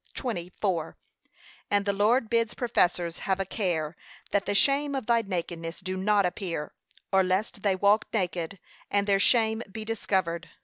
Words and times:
20:4) 0.15 0.95
and 1.69 1.85
the 1.85 1.93
Lord 1.93 2.27
bids 2.27 2.55
professors 2.55 3.19
have 3.19 3.39
a 3.39 3.45
care, 3.45 3.95
'that 4.31 4.47
the 4.47 4.55
shame 4.55 4.95
of 4.95 5.05
thy 5.05 5.21
nakedness 5.21 5.79
do 5.79 5.95
not 5.95 6.25
appear,' 6.25 6.73
or 7.11 7.21
lest 7.23 7.61
they 7.61 7.75
walk 7.75 8.07
naked, 8.11 8.57
and 8.89 9.05
their 9.05 9.19
shame 9.19 9.61
be 9.71 9.85
discovered. 9.85 10.49